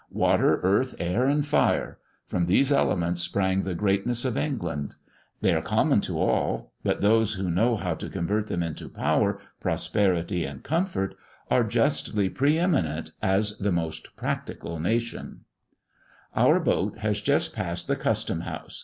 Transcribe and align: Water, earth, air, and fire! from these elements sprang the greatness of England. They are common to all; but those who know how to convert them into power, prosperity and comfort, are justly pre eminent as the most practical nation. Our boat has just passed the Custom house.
Water, 0.09 0.59
earth, 0.63 0.95
air, 0.97 1.25
and 1.27 1.45
fire! 1.45 1.99
from 2.25 2.45
these 2.45 2.71
elements 2.71 3.21
sprang 3.21 3.61
the 3.61 3.75
greatness 3.75 4.25
of 4.25 4.35
England. 4.35 4.95
They 5.41 5.53
are 5.53 5.61
common 5.61 6.01
to 6.01 6.19
all; 6.19 6.73
but 6.83 7.01
those 7.01 7.35
who 7.35 7.51
know 7.51 7.75
how 7.75 7.93
to 7.93 8.09
convert 8.09 8.47
them 8.47 8.63
into 8.63 8.89
power, 8.89 9.37
prosperity 9.59 10.43
and 10.43 10.63
comfort, 10.63 11.13
are 11.51 11.63
justly 11.63 12.29
pre 12.29 12.57
eminent 12.57 13.11
as 13.21 13.59
the 13.59 13.71
most 13.71 14.15
practical 14.15 14.79
nation. 14.79 15.41
Our 16.35 16.59
boat 16.59 16.97
has 16.97 17.21
just 17.21 17.53
passed 17.53 17.85
the 17.85 17.95
Custom 17.95 18.39
house. 18.39 18.79